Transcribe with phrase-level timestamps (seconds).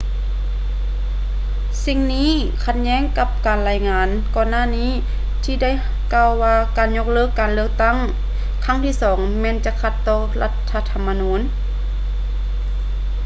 [1.85, 2.31] ສິ່ງນີ້
[2.63, 4.91] ຂັດແຍ້ງກັບການລາຍງານກ່ອນໜ້ານີ້
[5.43, 5.71] ທີ່ໄດ້
[6.13, 7.97] ກ່າວວ່າການຍົກເລີກການເລືອກຕັ້ງ
[8.65, 11.41] ຄັ້ງທີ່ສອງແມ່ນຈະຂັດຕໍ່ລັດຖະທຳມະນູນ